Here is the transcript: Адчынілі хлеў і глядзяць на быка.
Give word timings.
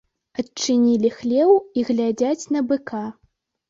Адчынілі 0.43 1.13
хлеў 1.19 1.55
і 1.77 1.87
глядзяць 1.93 2.45
на 2.59 2.69
быка. 2.69 3.09